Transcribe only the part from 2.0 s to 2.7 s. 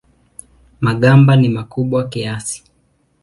kiasi.